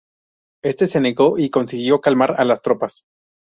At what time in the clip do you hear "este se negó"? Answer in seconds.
0.63-1.37